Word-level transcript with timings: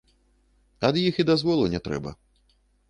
І 0.81 0.89
ад 0.89 0.95
іх 1.03 1.21
дазволу 1.31 1.71
не 1.77 1.87
трэба. 1.91 2.17